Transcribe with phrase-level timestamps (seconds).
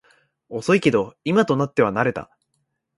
[0.49, 2.35] 遅いけど今となっては慣れた